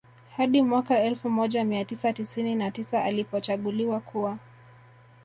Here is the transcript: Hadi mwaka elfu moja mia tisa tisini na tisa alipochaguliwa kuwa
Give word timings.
Hadi 0.37 0.61
mwaka 0.61 0.99
elfu 0.99 1.29
moja 1.29 1.63
mia 1.65 1.85
tisa 1.85 2.13
tisini 2.13 2.55
na 2.55 2.71
tisa 2.71 3.03
alipochaguliwa 3.03 3.99
kuwa 3.99 4.37